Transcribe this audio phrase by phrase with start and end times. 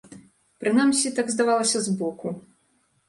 [0.63, 2.27] Прынамсі, так здавалася збоку.